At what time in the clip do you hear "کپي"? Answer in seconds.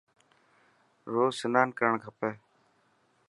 2.03-2.31